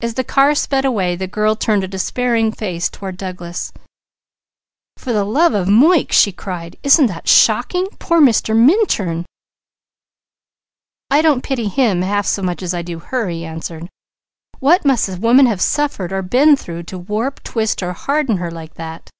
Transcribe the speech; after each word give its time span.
As 0.00 0.14
the 0.14 0.24
car 0.24 0.54
sped 0.54 0.86
away 0.86 1.14
the 1.14 1.26
girl 1.26 1.54
turned 1.54 1.84
a 1.84 1.88
despairing 1.88 2.52
face 2.52 2.88
toward 2.88 3.18
Douglas: 3.18 3.70
"For 4.96 5.12
the 5.12 5.24
love 5.26 5.52
of 5.52 5.68
Moike!" 5.68 6.10
she 6.10 6.32
cried. 6.32 6.76
"Isn't 6.82 7.08
that 7.08 7.28
shocking? 7.28 7.86
Poor 7.98 8.18
Mr. 8.18 8.56
Minturn!" 8.56 9.26
"I 11.10 11.20
don't 11.20 11.44
pity 11.44 11.68
him 11.68 12.00
half 12.00 12.24
so 12.24 12.40
much 12.40 12.62
as 12.62 12.72
I 12.72 12.80
do 12.80 12.98
her," 12.98 13.28
he 13.28 13.44
answered. 13.44 13.90
"What 14.58 14.86
must 14.86 15.06
a 15.10 15.16
woman 15.20 15.44
have 15.44 15.60
suffered 15.60 16.14
or 16.14 16.22
been 16.22 16.56
through, 16.56 16.84
to 16.84 16.96
warp, 16.98 17.42
twist, 17.42 17.82
and 17.82 17.94
harden 17.94 18.38
her 18.38 18.50
like 18.50 18.72
that?" 18.76 19.10